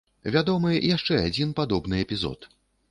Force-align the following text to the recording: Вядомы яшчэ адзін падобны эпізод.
Вядомы 0.35 0.71
яшчэ 0.95 1.21
адзін 1.29 1.55
падобны 1.61 2.05
эпізод. 2.07 2.53